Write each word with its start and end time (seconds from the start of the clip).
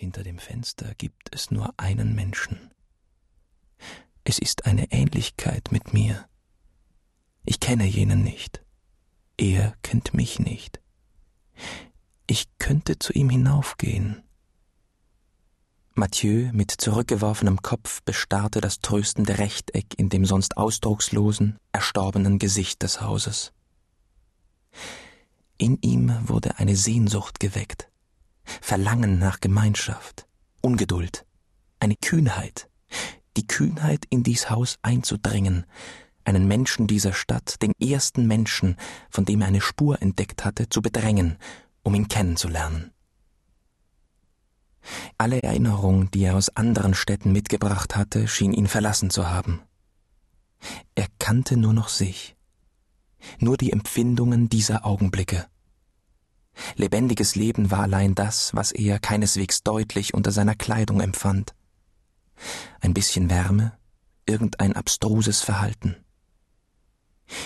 Hinter 0.00 0.22
dem 0.22 0.38
Fenster 0.38 0.94
gibt 0.94 1.28
es 1.30 1.50
nur 1.50 1.74
einen 1.76 2.14
Menschen. 2.14 2.70
Es 4.24 4.38
ist 4.38 4.64
eine 4.64 4.90
Ähnlichkeit 4.92 5.72
mit 5.72 5.92
mir. 5.92 6.26
Ich 7.44 7.60
kenne 7.60 7.84
jenen 7.84 8.24
nicht. 8.24 8.64
Er 9.36 9.74
kennt 9.82 10.14
mich 10.14 10.38
nicht. 10.38 10.80
Ich 12.26 12.48
könnte 12.58 12.98
zu 12.98 13.12
ihm 13.12 13.28
hinaufgehen. 13.28 14.22
Mathieu 15.92 16.50
mit 16.54 16.70
zurückgeworfenem 16.70 17.60
Kopf 17.60 18.00
bestarrte 18.02 18.62
das 18.62 18.80
tröstende 18.80 19.36
Rechteck 19.36 19.98
in 19.98 20.08
dem 20.08 20.24
sonst 20.24 20.56
ausdruckslosen, 20.56 21.58
erstorbenen 21.72 22.38
Gesicht 22.38 22.82
des 22.82 23.02
Hauses. 23.02 23.52
In 25.58 25.76
ihm 25.82 26.26
wurde 26.26 26.56
eine 26.56 26.74
Sehnsucht 26.74 27.38
geweckt, 27.38 27.89
Verlangen 28.60 29.18
nach 29.18 29.40
Gemeinschaft, 29.40 30.26
Ungeduld, 30.60 31.26
eine 31.78 31.96
Kühnheit, 31.96 32.68
die 33.36 33.46
Kühnheit, 33.46 34.04
in 34.10 34.22
dies 34.22 34.50
Haus 34.50 34.78
einzudringen, 34.82 35.64
einen 36.24 36.46
Menschen 36.46 36.86
dieser 36.86 37.12
Stadt, 37.12 37.62
den 37.62 37.72
ersten 37.80 38.26
Menschen, 38.26 38.76
von 39.08 39.24
dem 39.24 39.40
er 39.40 39.48
eine 39.48 39.60
Spur 39.60 40.00
entdeckt 40.02 40.44
hatte, 40.44 40.68
zu 40.68 40.82
bedrängen, 40.82 41.38
um 41.82 41.94
ihn 41.94 42.08
kennenzulernen. 42.08 42.92
Alle 45.18 45.42
Erinnerung, 45.42 46.10
die 46.10 46.22
er 46.22 46.36
aus 46.36 46.54
anderen 46.56 46.94
Städten 46.94 47.32
mitgebracht 47.32 47.96
hatte, 47.96 48.28
schien 48.28 48.52
ihn 48.52 48.66
verlassen 48.66 49.10
zu 49.10 49.28
haben. 49.28 49.60
Er 50.94 51.06
kannte 51.18 51.56
nur 51.56 51.72
noch 51.72 51.88
sich, 51.88 52.36
nur 53.38 53.56
die 53.56 53.72
Empfindungen 53.72 54.48
dieser 54.48 54.84
Augenblicke. 54.84 55.46
Lebendiges 56.76 57.34
Leben 57.34 57.70
war 57.70 57.80
allein 57.80 58.14
das, 58.14 58.54
was 58.54 58.72
er 58.72 58.98
keineswegs 58.98 59.62
deutlich 59.62 60.14
unter 60.14 60.32
seiner 60.32 60.54
Kleidung 60.54 61.00
empfand. 61.00 61.54
Ein 62.80 62.94
bisschen 62.94 63.30
Wärme, 63.30 63.72
irgendein 64.26 64.74
abstruses 64.74 65.42
Verhalten. 65.42 65.96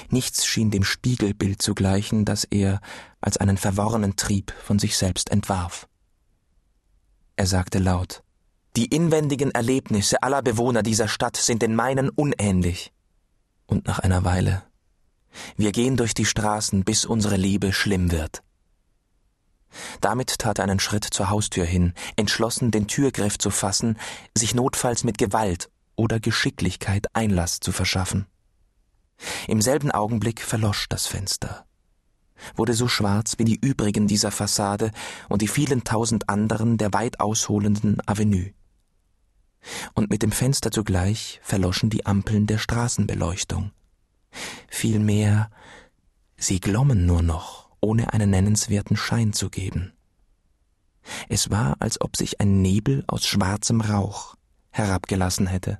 Nichts 0.08 0.46
schien 0.46 0.70
dem 0.70 0.84
Spiegelbild 0.84 1.60
zu 1.60 1.74
gleichen, 1.74 2.24
das 2.24 2.44
er 2.44 2.80
als 3.20 3.36
einen 3.36 3.56
verworrenen 3.56 4.16
Trieb 4.16 4.52
von 4.62 4.78
sich 4.78 4.96
selbst 4.96 5.30
entwarf. 5.30 5.88
Er 7.36 7.46
sagte 7.46 7.78
laut 7.78 8.22
Die 8.76 8.86
inwendigen 8.86 9.50
Erlebnisse 9.50 10.22
aller 10.22 10.42
Bewohner 10.42 10.82
dieser 10.82 11.08
Stadt 11.08 11.36
sind 11.36 11.62
den 11.62 11.74
meinen 11.74 12.08
unähnlich. 12.08 12.92
Und 13.66 13.86
nach 13.86 13.98
einer 13.98 14.24
Weile 14.24 14.62
Wir 15.56 15.72
gehen 15.72 15.96
durch 15.96 16.14
die 16.14 16.24
Straßen, 16.24 16.84
bis 16.84 17.04
unsere 17.04 17.36
Liebe 17.36 17.72
schlimm 17.72 18.10
wird. 18.10 18.42
Damit 20.00 20.38
tat 20.38 20.58
er 20.58 20.64
einen 20.64 20.80
Schritt 20.80 21.04
zur 21.04 21.30
Haustür 21.30 21.64
hin, 21.64 21.94
entschlossen, 22.16 22.70
den 22.70 22.86
Türgriff 22.86 23.38
zu 23.38 23.50
fassen, 23.50 23.98
sich 24.36 24.54
notfalls 24.54 25.04
mit 25.04 25.18
Gewalt 25.18 25.70
oder 25.96 26.20
Geschicklichkeit 26.20 27.06
Einlass 27.14 27.60
zu 27.60 27.72
verschaffen. 27.72 28.26
Im 29.46 29.62
selben 29.62 29.90
Augenblick 29.90 30.40
verlosch 30.40 30.88
das 30.88 31.06
Fenster, 31.06 31.66
wurde 32.56 32.74
so 32.74 32.88
schwarz 32.88 33.38
wie 33.38 33.44
die 33.44 33.58
übrigen 33.60 34.06
dieser 34.06 34.30
Fassade 34.30 34.90
und 35.28 35.42
die 35.42 35.48
vielen 35.48 35.84
tausend 35.84 36.28
anderen 36.28 36.78
der 36.78 36.92
weit 36.92 37.20
ausholenden 37.20 37.98
Avenue. 38.06 38.52
Und 39.94 40.10
mit 40.10 40.22
dem 40.22 40.32
Fenster 40.32 40.70
zugleich 40.70 41.40
verloschen 41.42 41.88
die 41.88 42.04
Ampeln 42.04 42.46
der 42.46 42.58
Straßenbeleuchtung. 42.58 43.70
Vielmehr, 44.68 45.50
sie 46.36 46.60
glommen 46.60 47.06
nur 47.06 47.22
noch 47.22 47.63
ohne 47.84 48.12
einen 48.12 48.30
nennenswerten 48.30 48.96
Schein 48.96 49.32
zu 49.32 49.50
geben. 49.50 49.92
Es 51.28 51.50
war, 51.50 51.76
als 51.80 52.00
ob 52.00 52.16
sich 52.16 52.40
ein 52.40 52.62
Nebel 52.62 53.04
aus 53.06 53.26
schwarzem 53.26 53.82
Rauch 53.82 54.36
herabgelassen 54.70 55.46
hätte. 55.46 55.78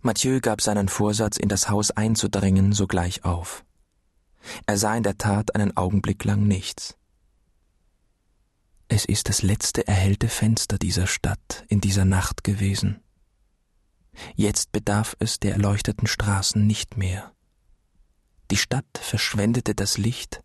Mathieu 0.00 0.40
gab 0.40 0.60
seinen 0.60 0.88
Vorsatz, 0.88 1.36
in 1.36 1.48
das 1.48 1.68
Haus 1.68 1.90
einzudringen, 1.90 2.72
sogleich 2.72 3.24
auf. 3.24 3.64
Er 4.66 4.78
sah 4.78 4.96
in 4.96 5.02
der 5.02 5.18
Tat 5.18 5.54
einen 5.54 5.76
Augenblick 5.76 6.24
lang 6.24 6.46
nichts. 6.46 6.96
Es 8.88 9.04
ist 9.04 9.28
das 9.28 9.42
letzte 9.42 9.86
erhellte 9.86 10.28
Fenster 10.28 10.78
dieser 10.78 11.06
Stadt 11.06 11.64
in 11.68 11.80
dieser 11.80 12.04
Nacht 12.04 12.44
gewesen. 12.44 13.00
Jetzt 14.36 14.72
bedarf 14.72 15.16
es 15.18 15.40
der 15.40 15.52
erleuchteten 15.52 16.06
Straßen 16.06 16.66
nicht 16.66 16.96
mehr. 16.96 17.32
Die 18.50 18.56
Stadt 18.56 18.93
verschwendete 19.14 19.76
das 19.76 19.96
Licht, 19.96 20.42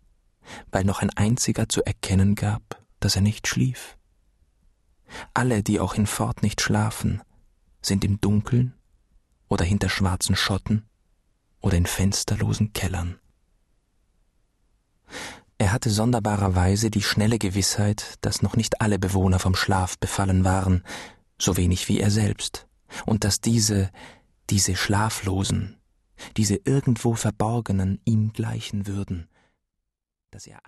weil 0.69 0.83
noch 0.83 1.01
ein 1.01 1.09
einziger 1.09 1.67
zu 1.69 1.83
erkennen 1.83 2.35
gab, 2.35 2.79
dass 2.99 3.15
er 3.15 3.23
nicht 3.23 3.47
schlief. 3.47 3.97
Alle, 5.33 5.63
die 5.63 5.79
auch 5.79 5.95
hinfort 5.95 6.43
nicht 6.43 6.61
schlafen, 6.61 7.23
sind 7.81 8.05
im 8.05 8.21
Dunkeln 8.21 8.75
oder 9.47 9.65
hinter 9.65 9.89
schwarzen 9.89 10.35
Schotten 10.35 10.87
oder 11.61 11.77
in 11.77 11.87
fensterlosen 11.87 12.71
Kellern. 12.71 13.17
Er 15.57 15.71
hatte 15.71 15.89
sonderbarerweise 15.89 16.91
die 16.91 17.01
schnelle 17.01 17.39
Gewissheit, 17.39 18.19
dass 18.21 18.43
noch 18.43 18.55
nicht 18.55 18.81
alle 18.81 18.99
Bewohner 18.99 19.39
vom 19.39 19.55
Schlaf 19.55 19.97
befallen 19.97 20.43
waren, 20.43 20.83
so 21.39 21.57
wenig 21.57 21.87
wie 21.87 21.99
er 21.99 22.11
selbst, 22.11 22.67
und 23.07 23.23
dass 23.23 23.41
diese, 23.41 23.89
diese 24.51 24.75
Schlaflosen, 24.75 25.78
diese 26.37 26.55
irgendwo 26.55 27.15
Verborgenen 27.15 28.01
ihm 28.05 28.33
gleichen 28.33 28.87
würden, 28.87 29.27
dass 30.31 30.47
er 30.47 30.61